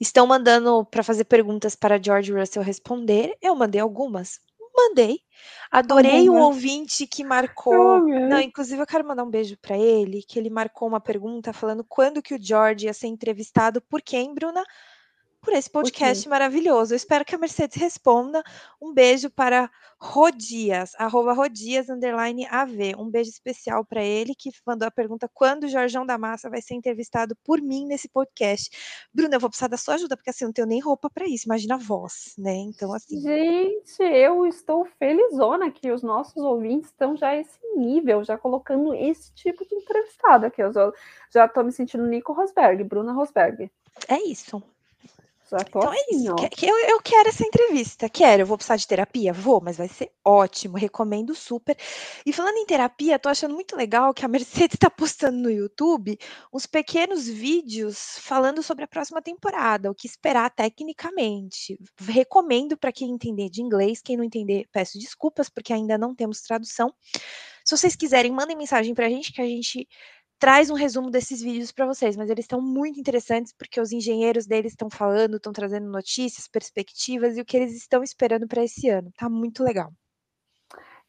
[0.00, 3.36] Estão mandando para fazer perguntas para George Russell responder.
[3.42, 4.40] Eu mandei algumas.
[4.76, 5.20] Mandei.
[5.70, 6.40] Adorei o Algumas.
[6.40, 8.02] ouvinte que marcou.
[8.26, 11.84] Não, inclusive eu quero mandar um beijo para ele, que ele marcou uma pergunta falando
[11.84, 14.62] quando que o George ia ser entrevistado por quem, Bruna?
[15.40, 16.92] Por esse podcast maravilhoso.
[16.92, 18.42] Eu espero que a Mercedes responda.
[18.82, 19.70] Um beijo para
[20.00, 22.94] Rodias, arroba Rodias, underline AV.
[22.98, 26.60] Um beijo especial para ele, que mandou a pergunta quando o Jorjão da Massa vai
[26.60, 28.70] ser entrevistado por mim nesse podcast.
[29.12, 31.26] Bruna, eu vou precisar da sua ajuda, porque assim, eu não tenho nem roupa para
[31.26, 32.54] isso, imagina a voz, né?
[32.54, 38.24] Então, assim, Gente, eu estou felizona que os nossos ouvintes estão já a esse nível,
[38.24, 40.62] já colocando esse tipo de entrevistado aqui.
[40.62, 40.72] Eu
[41.32, 43.70] já estou me sentindo Nico Rosberg, Bruna Rosberg.
[44.08, 44.62] é isso.
[45.78, 46.34] Então é isso.
[46.62, 48.08] Eu, eu quero essa entrevista.
[48.08, 48.42] Quero.
[48.42, 49.32] Eu vou precisar de terapia?
[49.32, 50.76] Vou, mas vai ser ótimo.
[50.76, 51.76] Recomendo super.
[52.26, 56.18] E falando em terapia, tô achando muito legal que a Mercedes está postando no YouTube
[56.52, 61.78] uns pequenos vídeos falando sobre a próxima temporada, o que esperar tecnicamente.
[62.00, 64.02] Recomendo para quem entender de inglês.
[64.02, 66.92] Quem não entender, peço desculpas, porque ainda não temos tradução.
[67.64, 69.86] Se vocês quiserem, mandem mensagem para a gente que a gente
[70.38, 74.46] traz um resumo desses vídeos para vocês, mas eles estão muito interessantes porque os engenheiros
[74.46, 78.88] deles estão falando, estão trazendo notícias, perspectivas e o que eles estão esperando para esse
[78.88, 79.10] ano.
[79.16, 79.92] Tá muito legal.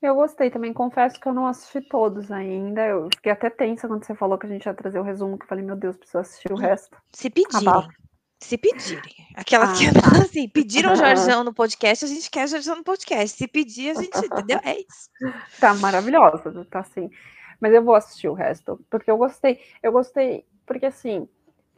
[0.01, 2.85] Eu gostei também, confesso que eu não assisti todos ainda.
[2.85, 5.43] Eu fiquei até tensa quando você falou que a gente ia trazer o resumo, que
[5.43, 6.95] eu falei, meu Deus, preciso assistir o resto.
[7.13, 7.87] Se pedirem.
[8.41, 9.13] Se pedirem.
[9.35, 10.21] Aquelas Ah, que tá.
[10.23, 13.37] assim, pediram o Jorjão no podcast, a gente quer o Jorjão no podcast.
[13.37, 14.59] Se pedir, a gente, entendeu?
[14.63, 15.09] É isso.
[15.59, 17.09] Tá maravilhosa, tá assim.
[17.59, 19.59] Mas eu vou assistir o resto, porque eu gostei.
[19.81, 21.27] Eu gostei, porque assim,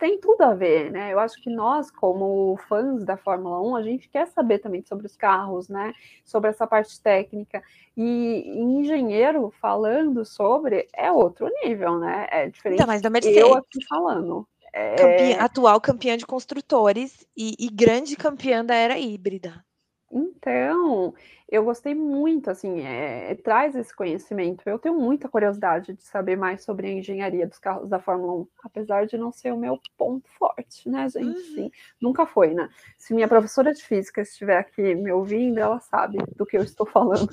[0.01, 1.13] tem tudo a ver, né?
[1.13, 5.05] Eu acho que nós, como fãs da Fórmula 1, a gente quer saber também sobre
[5.05, 5.93] os carros, né?
[6.25, 7.61] Sobre essa parte técnica.
[7.95, 12.27] E engenheiro falando sobre é outro nível, né?
[12.31, 12.79] É diferente.
[12.79, 13.37] Então, mas da Mercedes.
[13.37, 14.47] Eu aqui falando.
[14.73, 14.95] É...
[14.95, 19.63] Campeã, atual campeã de construtores e, e grande campeã da era híbrida.
[20.11, 21.13] Então,
[21.49, 24.61] eu gostei muito, assim, é, traz esse conhecimento.
[24.65, 28.47] Eu tenho muita curiosidade de saber mais sobre a engenharia dos carros da Fórmula 1,
[28.63, 31.25] apesar de não ser o meu ponto forte, né, gente?
[31.27, 31.55] Uhum.
[31.55, 31.71] Sim,
[32.01, 32.69] nunca foi, né?
[32.97, 36.85] Se minha professora de física estiver aqui me ouvindo, ela sabe do que eu estou
[36.85, 37.29] falando.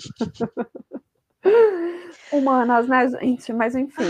[2.33, 3.53] Humanas, né, gente?
[3.53, 4.05] Mas enfim,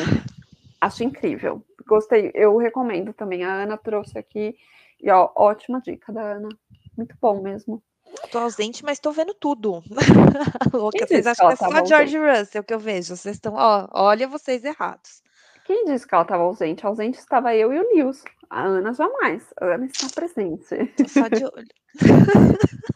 [0.80, 1.64] acho incrível.
[1.86, 3.44] Gostei, eu recomendo também.
[3.44, 4.56] A Ana trouxe aqui,
[5.00, 6.48] e ó, ótima dica da Ana.
[6.96, 7.82] Muito bom mesmo.
[8.30, 9.82] Tô ausente, mas tô vendo tudo.
[10.72, 13.16] Louca, vocês acham que é só George Russell que eu vejo?
[13.16, 15.22] Vocês estão, ó, olha vocês errados.
[15.64, 16.86] Quem disse que ela estava ausente?
[16.86, 18.24] Ausente estava eu e o Nils.
[18.50, 19.42] A Ana jamais.
[19.60, 20.86] A Ana está presente.
[20.96, 21.68] Tô só de olho.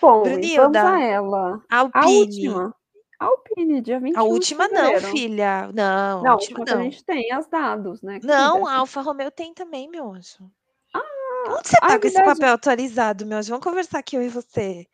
[0.00, 1.62] Bom, Brunilda, vamos a ela.
[1.70, 2.04] Alpine.
[2.04, 2.74] A última.
[3.18, 5.70] Alpine, dia 21 A última não, filha.
[5.74, 6.78] Não, não a última não.
[6.78, 8.18] a gente tem as dados, né?
[8.22, 10.50] Não, a Alfa Romeo tem também, meu anjo.
[11.48, 13.42] Onde você tá com esse papel atualizado, meu?
[13.42, 14.86] Vamos conversar aqui, eu e você.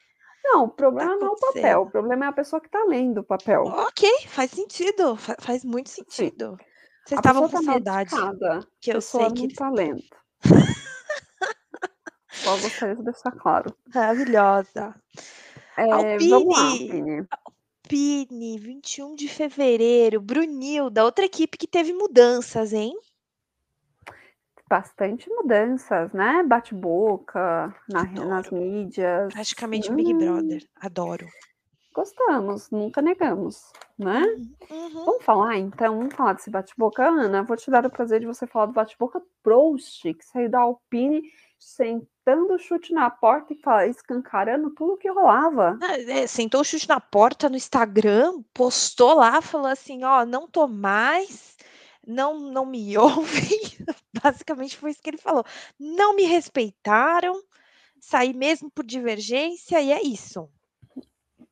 [0.45, 2.85] Não, o problema tá não é o papel, o problema é a pessoa que tá
[2.85, 3.65] lendo o papel.
[3.65, 6.57] Ok, faz sentido, faz, faz muito sentido.
[7.05, 8.11] Vocês estavam com tá saudade.
[8.81, 10.03] Que eu sei que tá lendo.
[12.31, 13.77] Só gostaria de deixar claro.
[13.93, 14.95] Maravilhosa.
[15.77, 16.31] É, Alpine.
[16.31, 17.27] Vamos lá, Alpine.
[17.85, 20.21] Alpine, 21 de fevereiro.
[20.21, 22.93] Brunilda, outra equipe que teve mudanças, hein?
[24.69, 26.43] Bastante mudanças, né?
[26.43, 29.33] Bate-boca na, nas mídias.
[29.33, 29.97] Praticamente hum.
[29.97, 30.65] Big Brother.
[30.81, 31.27] Adoro.
[31.95, 34.23] Gostamos, nunca negamos, né?
[34.71, 35.05] Uhum.
[35.07, 37.43] Vamos falar então, vamos falar desse bate-boca, Ana.
[37.43, 41.23] Vou te dar o prazer de você falar do bate-boca Proust, que saiu da Alpine
[41.59, 45.79] sentando o chute na porta e escancarando tudo que rolava.
[46.07, 50.69] É, sentou o chute na porta no Instagram, postou lá, falou assim: ó, não tô
[50.69, 51.56] mais
[52.07, 53.61] não, não me ouvem.
[54.23, 55.45] Basicamente foi isso que ele falou.
[55.79, 57.43] Não me respeitaram,
[58.01, 60.49] saí mesmo por divergência e é isso.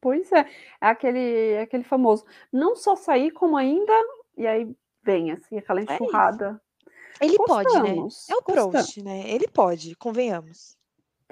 [0.01, 2.25] Pois é, é aquele, é aquele famoso.
[2.53, 3.93] Não só sair, como ainda.
[4.37, 6.61] E aí vem assim, aquela é enxurrada.
[7.21, 7.97] É ele pode, né?
[8.29, 9.31] É o Proust, né?
[9.31, 10.77] Ele pode, convenhamos.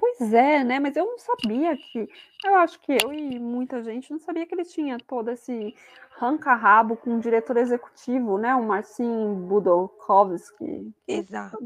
[0.03, 0.81] Pois é, né?
[0.81, 2.09] Mas eu não sabia que.
[2.43, 5.73] Eu acho que eu e muita gente não sabia que ele tinha todo esse
[6.17, 8.53] ranca-rabo com o diretor executivo, né?
[8.53, 10.91] O Marcin Budokowski.
[11.07, 11.57] Exato.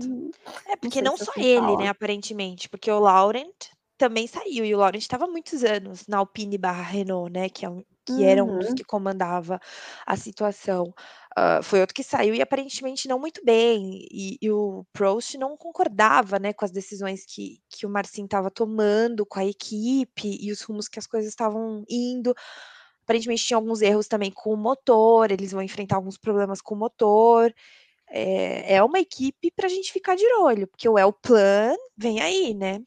[0.67, 1.78] É porque não, não só ele, fala.
[1.80, 1.89] né?
[1.89, 6.84] Aparentemente, porque o Laurent também saiu e o Laurent estava muitos anos na Alpine barra
[6.84, 7.50] Renault, né?
[7.50, 8.76] Que, é um, que era um dos uhum.
[8.76, 9.60] que comandava
[10.06, 10.94] a situação.
[11.38, 14.08] Uh, foi outro que saiu e aparentemente não muito bem.
[14.12, 18.50] E, e, o Prost não concordava né, com as decisões que, que o Marcin estava
[18.50, 22.34] tomando com a equipe e os rumos que as coisas estavam indo.
[23.04, 26.78] Aparentemente tinha alguns erros também com o motor, eles vão enfrentar alguns problemas com o
[26.78, 27.54] motor.
[28.10, 32.20] É, é uma equipe para a gente ficar de olho, porque o El Plan vem
[32.22, 32.82] aí, né?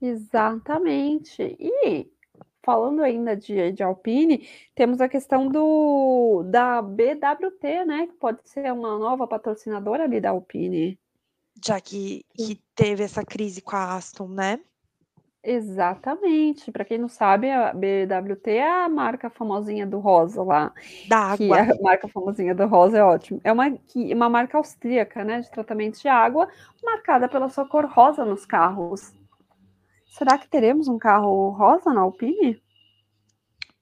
[0.00, 1.56] Exatamente.
[1.58, 2.10] E
[2.64, 8.06] falando ainda de, de Alpine, temos a questão do da BWT, né?
[8.06, 10.98] Que pode ser uma nova patrocinadora ali da Alpine.
[11.64, 14.60] Já que, que teve essa crise com a Aston, né?
[15.46, 16.72] Exatamente.
[16.72, 20.72] Para quem não sabe, a BWT é a marca famosinha do rosa lá.
[21.06, 21.60] Da água.
[21.60, 23.40] a marca famosinha do rosa é ótimo.
[23.44, 25.40] É uma, uma marca austríaca, né?
[25.40, 26.48] De tratamento de água,
[26.82, 29.12] marcada pela sua cor rosa nos carros.
[30.16, 32.62] Será que teremos um carro rosa na Alpine?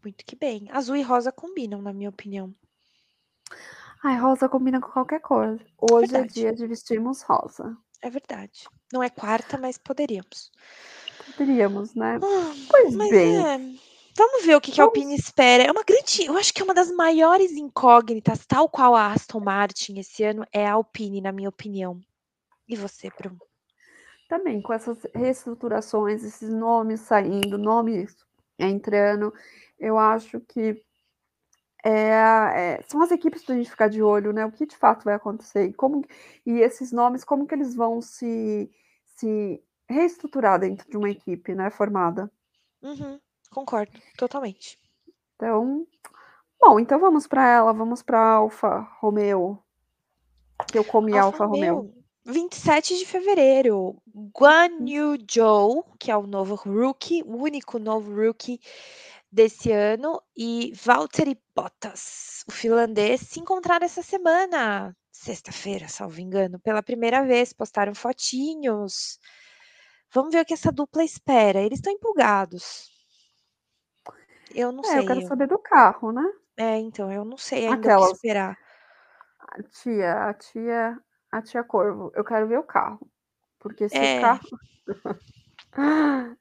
[0.02, 0.66] Muito que bem.
[0.72, 2.54] Azul e rosa combinam, na minha opinião.
[4.02, 5.60] Ai, rosa combina com qualquer cor.
[5.78, 6.40] Hoje é verdade.
[6.40, 7.76] é dia de vestirmos rosa.
[8.00, 8.66] É verdade.
[8.90, 10.50] Não é quarta, mas poderíamos.
[11.36, 12.18] Poderíamos, né?
[12.22, 13.36] Ah, pois bem.
[13.36, 13.58] É.
[14.16, 15.64] Vamos ver o que, que a Alpine espera.
[15.64, 16.24] É uma grande.
[16.24, 20.46] Eu acho que é uma das maiores incógnitas, tal qual a Aston Martin esse ano,
[20.50, 22.00] é a Alpine, na minha opinião.
[22.66, 23.38] E você, Bruno?
[24.32, 28.16] Também com essas reestruturações, esses nomes saindo, nomes
[28.58, 29.30] entrando,
[29.78, 30.82] eu acho que
[31.84, 34.46] é, é, são as equipes para a gente ficar de olho, né?
[34.46, 36.02] O que de fato vai acontecer e como
[36.46, 38.70] e esses nomes, como que eles vão se,
[39.16, 41.68] se reestruturar dentro de uma equipe, né?
[41.68, 42.32] Formada.
[42.80, 44.78] Uhum, concordo, totalmente.
[45.36, 45.86] Então,
[46.58, 49.62] bom, então vamos para ela, vamos para Alfa Romeo.
[50.68, 51.76] Que eu comi Alfa, Alfa Romeo.
[51.76, 52.01] Romeo.
[52.24, 54.00] 27 de fevereiro,
[54.38, 58.60] Guan Yu Zhou, que é o novo rookie, o único novo rookie
[59.30, 64.96] desse ano, e Valtteri Bottas, o finlandês, se encontraram essa semana.
[65.14, 69.18] sexta-feira, salvo engano, pela primeira vez, postaram fotinhos.
[70.12, 71.60] Vamos ver o que essa dupla espera.
[71.60, 72.90] Eles estão empolgados.
[74.54, 74.98] Eu não É, sei.
[75.00, 76.24] eu quero eu- saber do carro, né?
[76.56, 78.58] É, então, eu não sei ainda o que esperar.
[79.40, 80.98] A tia, a tia,
[81.32, 83.00] a tia Corvo, eu quero ver o carro.
[83.58, 84.18] Porque se É.
[84.18, 84.40] o carro.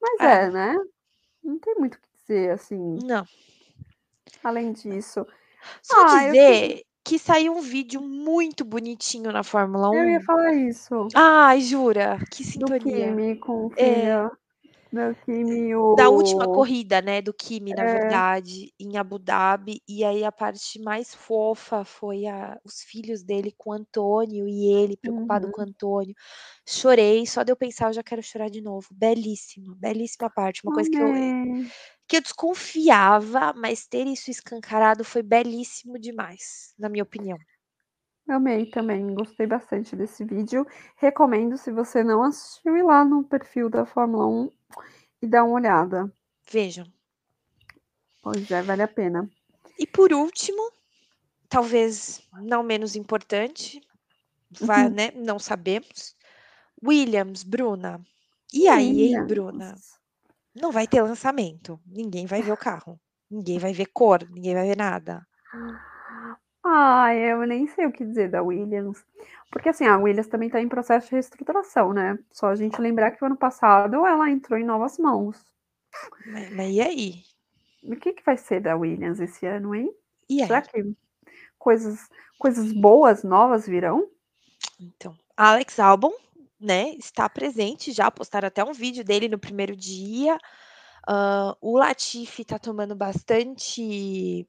[0.00, 0.24] Mas Ah.
[0.24, 0.74] é, né?
[1.44, 3.24] Não tem muito o que dizer, assim, Não.
[4.42, 5.26] além disso.
[5.82, 9.94] Só Ah, eu dizer que saiu um vídeo muito bonitinho na Fórmula 1.
[9.94, 11.08] Eu ia falar isso.
[11.14, 12.18] Ai, jura?
[12.30, 13.06] Que Do sintonia.
[13.06, 13.76] Kimi com o É.
[13.78, 14.30] filho.
[14.30, 14.36] Do
[15.48, 15.84] E o.
[15.92, 17.84] Da última corrida, né, do Kimi, na É.
[17.84, 19.80] verdade, em Abu Dhabi.
[19.88, 24.66] E aí a parte mais fofa foi a os filhos dele com o Antônio e
[24.72, 25.66] ele preocupado com o Uhum.
[25.66, 26.14] Antônio.
[26.68, 28.88] Chorei, só de eu pensar eu já quero chorar de novo.
[28.92, 30.62] Belíssima, belíssima parte.
[30.64, 31.12] Uma coisa que eu
[32.08, 37.40] que eu desconfiava, mas ter isso escancarado foi belíssimo demais, na minha opinião.
[38.28, 40.66] Amei também, gostei bastante desse vídeo.
[40.96, 44.50] Recomendo, se você não assistiu, ir lá no perfil da Fórmula 1
[45.20, 46.10] e dar uma olhada.
[46.50, 46.86] Vejam.
[48.22, 49.28] Pois é, vale a pena.
[49.78, 50.62] E por último,
[51.48, 53.80] talvez não menos importante,
[54.60, 54.90] Uhum.
[54.94, 56.14] né, não sabemos.
[56.82, 58.00] Williams, Bruna.
[58.52, 59.74] E aí, hein, Bruna?
[60.54, 61.80] Não vai ter lançamento.
[61.86, 63.00] Ninguém vai ver o carro.
[63.30, 65.26] Ninguém vai ver cor, ninguém vai ver nada.
[66.76, 69.04] Ah, eu nem sei o que dizer da Williams.
[69.48, 72.18] Porque assim, a Williams também está em processo de reestruturação, né?
[72.32, 75.38] Só a gente lembrar que o ano passado ela entrou em novas mãos.
[76.26, 77.22] Mas, mas e aí?
[77.84, 79.88] O que, que vai ser da Williams esse ano, hein?
[80.28, 80.48] E aí?
[80.48, 80.96] Será que
[81.56, 82.08] coisas,
[82.40, 84.08] coisas boas, novas virão?
[84.80, 86.12] Então, Alex Albon,
[86.58, 90.36] né, está presente já, postaram até um vídeo dele no primeiro dia.
[91.06, 94.44] Ah, o Latifi está tomando bastante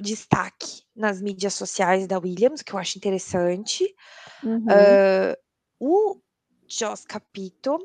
[0.00, 3.94] destaque nas mídias sociais da Williams, que eu acho interessante.
[4.42, 4.64] Uhum.
[4.68, 5.36] Ah,
[5.78, 6.20] o
[6.68, 7.78] Jos Capito,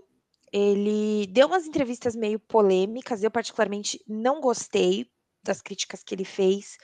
[0.51, 5.09] ele deu umas entrevistas meio polêmicas, eu particularmente não gostei
[5.43, 6.77] das críticas que ele fez.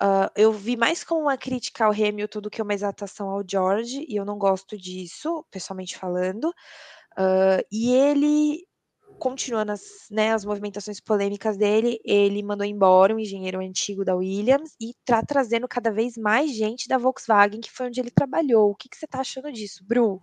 [0.00, 4.04] Ah, eu vi mais como uma crítica ao Hamilton do que uma exaltação ao George,
[4.08, 6.52] e eu não gosto disso, pessoalmente falando.
[7.16, 8.66] Ah, e ele
[9.20, 14.74] continua nas né, as movimentações polêmicas dele, ele mandou embora um engenheiro antigo da Williams
[14.80, 18.70] e está trazendo cada vez mais gente da Volkswagen, que foi onde ele trabalhou.
[18.70, 20.20] O que, que você está achando disso, Bru?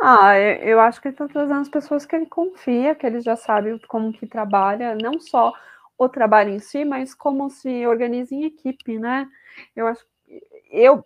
[0.00, 3.20] Ah, eu, eu acho que ele está trazendo as pessoas que ele confia, que ele
[3.20, 5.52] já sabe como que trabalha, não só
[5.96, 9.28] o trabalho em si, mas como se organiza em equipe, né?
[9.76, 10.04] Eu acho
[10.70, 11.04] eu,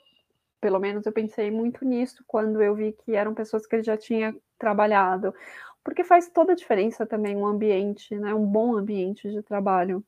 [0.60, 3.96] pelo menos, eu pensei muito nisso quando eu vi que eram pessoas que ele já
[3.96, 5.34] tinha trabalhado,
[5.84, 8.34] porque faz toda a diferença também um ambiente, né?
[8.34, 10.04] Um bom ambiente de trabalho,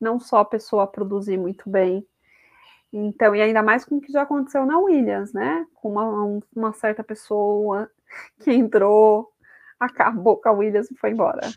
[0.00, 2.06] não só a pessoa produzir muito bem.
[2.92, 5.66] Então, e ainda mais com o que já aconteceu na Williams, né?
[5.74, 7.90] Com uma, uma certa pessoa
[8.42, 9.32] que entrou,
[9.78, 11.48] acabou com a Williams e foi embora.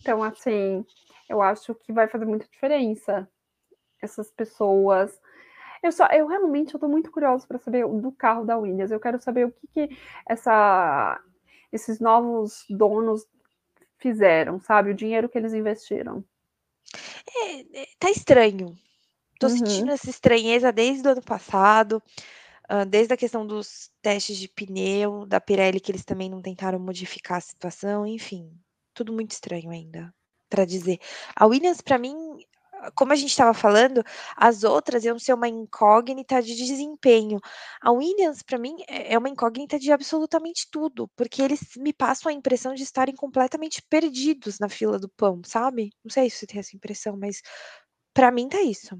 [0.00, 0.84] Então, assim,
[1.28, 3.28] eu acho que vai fazer muita diferença
[4.02, 5.18] essas pessoas.
[5.82, 8.90] Eu só, eu realmente tô muito curiosa para saber do carro da Williams.
[8.90, 11.20] Eu quero saber o que, que essa,
[11.74, 13.26] esses novos donos
[13.98, 14.90] fizeram, sabe?
[14.90, 16.24] O dinheiro que eles investiram.
[17.26, 18.76] É, é, tá estranho.
[19.38, 19.56] Tô Uhum.
[19.56, 22.02] sentindo essa estranheza desde o ano passado,
[22.68, 26.78] ah, desde a questão dos testes de pneu da Pirelli, que eles também não tentaram
[26.78, 28.50] modificar a situação, enfim,
[28.94, 30.14] tudo muito estranho ainda,
[30.48, 30.98] para dizer.
[31.36, 32.14] A Williams, para mim,
[32.94, 34.02] como a gente estava falando,
[34.36, 37.40] as outras iam ser uma incógnita de desempenho.
[37.80, 42.30] A Williams, para mim, é é uma incógnita de absolutamente tudo, porque eles me passam
[42.30, 45.90] a impressão de estarem completamente perdidos na fila do pão, sabe?
[46.04, 47.42] Não sei se você tem essa impressão, mas
[48.12, 48.98] para mim tá isso.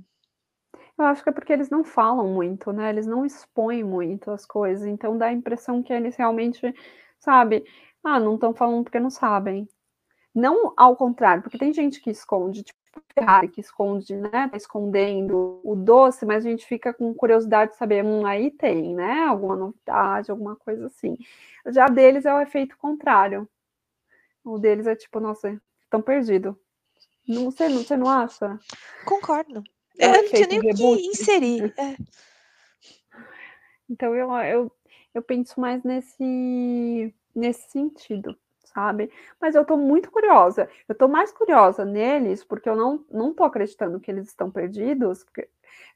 [0.96, 2.90] Eu acho que é porque eles não falam muito, né?
[2.90, 6.72] Eles não expõem muito as coisas, então dá a impressão que eles realmente,
[7.18, 7.64] sabe?
[8.02, 9.68] Ah, não estão falando porque não sabem.
[10.34, 12.83] Não ao contrário, porque tem gente que esconde, tipo
[13.14, 14.48] Ferrari, que esconde, né?
[14.48, 18.94] Tá escondendo o doce, mas a gente fica com curiosidade de saber, hum, aí tem,
[18.94, 19.24] né?
[19.24, 21.16] Alguma novidade, alguma coisa assim.
[21.66, 23.48] Já deles é o efeito contrário.
[24.44, 26.54] O deles é tipo, nossa, estão perdidos.
[27.26, 28.58] Não, você, não, você não acha?
[29.06, 29.62] Concordo.
[29.98, 31.02] É Eu o não tinha nem o que reboot.
[31.06, 31.74] inserir.
[31.78, 31.96] É.
[33.88, 34.72] Então eu, eu,
[35.14, 38.36] eu penso mais nesse, nesse sentido,
[38.74, 39.10] sabe?
[39.40, 40.68] Mas eu tô muito curiosa.
[40.88, 45.22] Eu tô mais curiosa neles, porque eu não, não tô acreditando que eles estão perdidos,
[45.24, 45.42] porque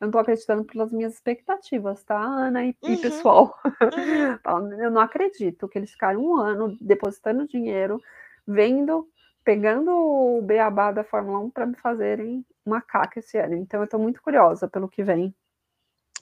[0.01, 2.97] eu não tô acreditando pelas minhas expectativas, tá, Ana e, e Uhum.
[3.01, 3.59] pessoal?
[3.65, 4.39] Uhum.
[4.81, 8.01] Eu não acredito que eles ficaram um ano depositando dinheiro,
[8.47, 9.09] vendo,
[9.45, 13.55] pegando o beabá da Fórmula 1 para me fazerem uma caca esse ano.
[13.55, 15.35] Então eu tô muito curiosa pelo que vem.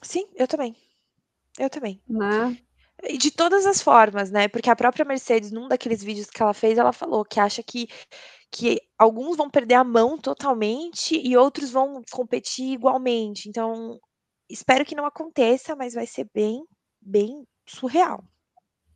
[0.01, 0.75] Sim, eu também.
[1.59, 2.01] Eu também.
[2.07, 2.57] Né.
[3.03, 6.53] E de todas as formas, né, porque a própria Mercedes, num daqueles vídeos que ela
[6.53, 7.87] fez, ela falou que acha que
[8.51, 13.49] que alguns vão perder a mão totalmente e outros vão competir igualmente.
[13.49, 13.99] Então,
[14.49, 16.63] espero que não aconteça, mas vai ser bem,
[17.01, 18.23] bem surreal.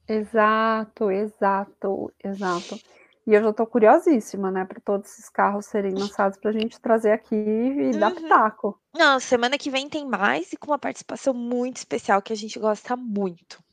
[0.08, 2.80] Exato, exato, exato.
[3.26, 7.12] E eu já tô curiosíssima, né, para todos esses carros serem lançados pra gente trazer
[7.12, 8.12] aqui e dar Uhum.
[8.12, 8.80] pitaco.
[8.96, 12.60] Não, semana que vem tem mais e com uma participação muito especial que a gente
[12.60, 13.64] gosta muito.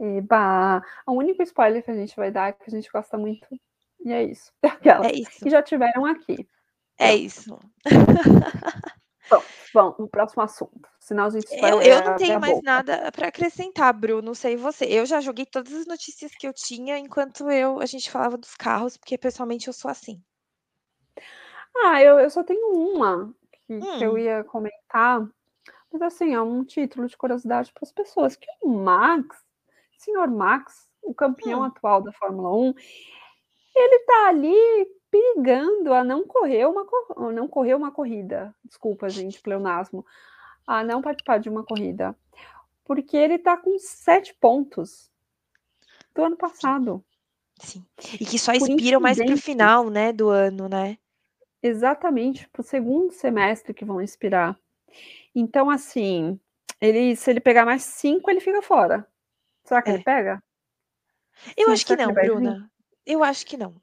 [0.00, 0.82] Eba!
[1.06, 3.46] O único spoiler que a gente vai dar é que a gente gosta muito,
[4.04, 4.52] e é isso.
[4.62, 5.06] Aquelas.
[5.06, 5.46] É isso.
[5.46, 6.48] E já tiveram aqui.
[6.98, 7.58] É isso.
[9.30, 9.42] Bom,
[9.72, 12.66] vamos o próximo assunto, senão a gente só Eu vai eu não tenho mais boca.
[12.66, 14.84] nada pra acrescentar, Bru, não sei você.
[14.84, 18.54] Eu já joguei todas as notícias que eu tinha enquanto eu a gente falava dos
[18.54, 20.22] carros, porque pessoalmente eu sou assim.
[21.76, 23.34] Ah, eu eu só tenho uma
[23.66, 24.18] que que eu Hum.
[24.18, 25.26] ia comentar,
[25.92, 29.43] mas assim, é um título de curiosidade para as pessoas, que o Max,
[30.04, 31.64] senhor Max, o campeão Hum.
[31.64, 32.74] atual da Fórmula 1,
[33.76, 36.86] ele tá ali perigando a não correr uma
[37.32, 38.54] não correr uma corrida.
[38.64, 40.04] Desculpa gente, pleonasmo.
[40.66, 42.16] A não participar de uma corrida,
[42.84, 45.10] porque ele tá com 7 pontos
[46.14, 47.04] do ano passado.
[47.60, 47.84] Sim.
[48.20, 50.98] E que só expiram mais para o final, né, do ano, né.
[51.62, 54.58] Exatamente, para o segundo semestre que vão expirar.
[55.34, 56.38] Então, assim,
[56.80, 59.06] ele se ele pegar mais 5, ele fica fora.
[59.64, 60.02] Será que ele É.
[60.02, 60.42] pega?
[61.56, 62.32] Eu 5, acho que será que ele não, vai vir?
[62.32, 62.70] Bruna.
[63.06, 63.80] Eu acho que não.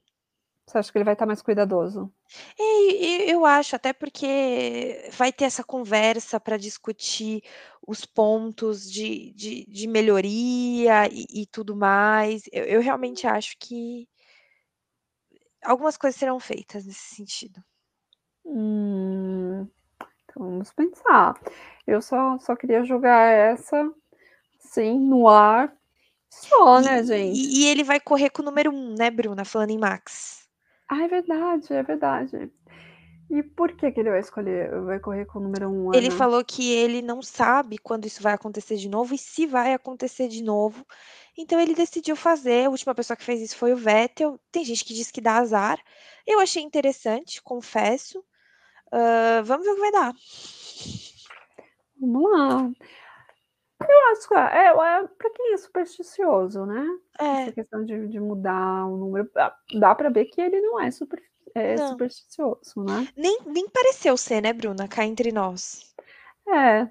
[0.66, 2.12] Você acha que ele vai estar mais cuidadoso?
[2.58, 7.44] É, e eu acho, até porque vai ter essa conversa para discutir
[7.86, 12.44] os pontos de de de melhoria e e tudo mais.
[12.52, 14.08] Eu eu realmente acho que
[15.64, 17.62] algumas coisas serão feitas nesse sentido.
[18.46, 19.68] Hum,
[20.24, 21.40] então vamos pensar.
[21.86, 23.92] Eu só só queria jogar essa,
[24.62, 25.74] sim, no ar,
[26.30, 27.38] só, né, gente.
[27.38, 30.48] E e ele vai correr com o número 1, né, Bruna, falando em Max.
[30.88, 32.52] Ah, é verdade, é verdade.
[33.30, 36.18] E por que que ele vai escolher vai correr com o número 1, Ele Ana?
[36.18, 40.28] falou que ele não sabe quando isso vai acontecer de novo e se vai acontecer
[40.28, 40.86] de novo,
[41.38, 44.84] então ele decidiu fazer, a última pessoa que fez isso foi o Vettel, tem gente
[44.84, 45.80] que diz que dá azar,
[46.28, 48.24] eu achei interessante, confesso,
[48.94, 50.14] hã, vamos ver o que vai dar.
[52.00, 52.72] Vamos lá.
[53.90, 56.86] Eu acho que é é pra quem é supersticioso, né,
[57.32, 57.54] essa É.
[57.54, 61.22] questão de de mudar o número, dá dá pra ver que ele não é super
[61.56, 61.82] é Não.
[61.82, 63.08] supersticioso, né.
[63.18, 65.94] Nem nem pareceu ser, né, Bruna, cá entre nós.
[66.48, 66.90] É,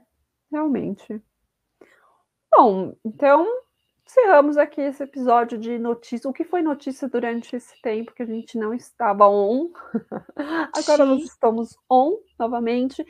[0.52, 1.22] realmente.
[2.52, 3.46] Bom, então
[4.06, 8.26] encerramos aqui esse episódio de notícia o que foi notícia durante esse tempo que a
[8.26, 9.70] gente não estava on.
[10.74, 11.26] Agora nós Sim.
[11.26, 13.04] estamos on novamente.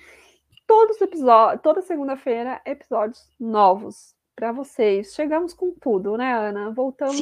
[0.71, 5.12] Todos os episó toda segunda-feira, episódios novos pra vocês.
[5.12, 7.21] Chegamos com tudo, né, Ana, voltamos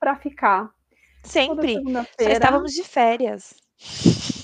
[0.00, 0.72] pra ficar.
[1.22, 1.82] Sempre.
[2.18, 3.52] Só estávamos de férias.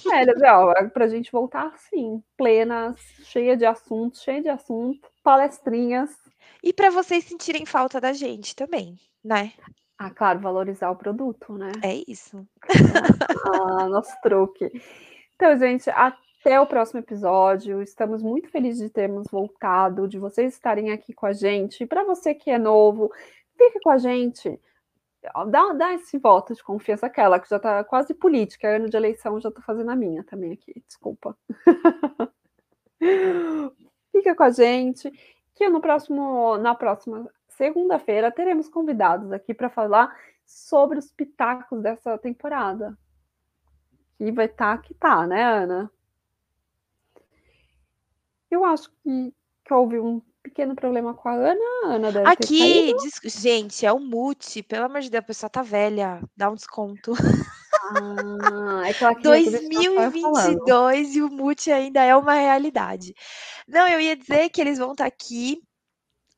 [0.02, 6.10] Férias, é, ó, pra gente voltar assim, plenas, cheia de assuntos, cheia de assunto, palestrinhas.
[6.62, 9.54] E pra vocês sentirem falta da gente também, né.
[9.96, 11.72] Ah, claro, valorizar o produto, né.
[11.82, 12.46] É isso.
[13.46, 14.70] Ah, nosso truque.
[15.34, 16.24] Então, gente, até
[16.60, 17.80] o próximo episódio.
[17.80, 21.82] Estamos muito felizes de termos voltado, de vocês estarem aqui com a gente.
[21.82, 23.10] E pra você que é novo,
[23.56, 24.60] fique com a gente.
[25.48, 29.40] Dá dá esse voto de confiança, aquela que já tá quase política, ano de eleição,
[29.40, 31.34] já tô fazendo a minha também aqui, desculpa.
[34.12, 35.10] Fica com a gente,
[35.54, 40.14] que no próximo na próxima segunda-feira teremos convidados aqui pra falar
[40.44, 42.98] sobre os pitacos dessa temporada.
[44.18, 45.90] Que vai tá que tá, né, Ana?
[48.54, 49.32] Eu acho que
[49.64, 53.02] que houve um pequeno problema com a Ana, a Ana deve ter Aqui, caído.
[53.02, 56.54] desc gente, é o mute, pelo amor de Deus, a pessoa tá velha, dá um
[56.54, 57.12] desconto.
[57.90, 60.64] Ah, é que ela queria que deixasse só eu falando.
[60.64, 63.14] 2022 e o mute ainda é uma realidade.
[63.66, 65.62] Não, eu ia dizer que eles vão estar aqui,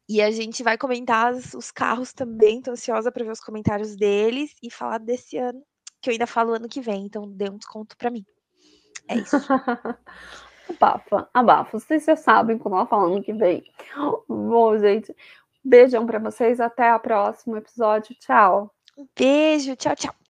[0.08, 4.52] e a gente vai comentar os carros também, tô ansiosa pra ver os comentários deles
[4.62, 5.60] e falar desse ano,
[6.00, 8.24] que eu ainda falo ano que vem, então dê um desconto pra mim.
[9.08, 9.36] É isso.
[10.68, 13.64] Abafa, abafa, vocês já sabem como ela fala ano que vem.
[14.28, 15.14] Bom, gente,
[15.64, 18.70] beijão pra vocês, até a próximo episódio, tchau.
[19.16, 20.25] Beijo, tchau, tchau.